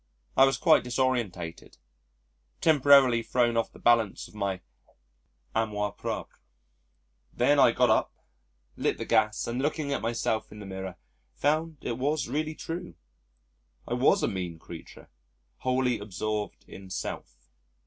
[0.35, 1.77] I was quite disorientated,
[2.59, 4.61] temporarily thrown off the balance of my
[5.53, 6.39] amour propre.
[7.31, 8.11] Then I got up,
[8.75, 10.95] lit the gas and looking at myself in the mirror,
[11.35, 12.95] found it was really true,
[13.87, 15.07] I was a mean creature,
[15.57, 17.51] wholly absorbed in self.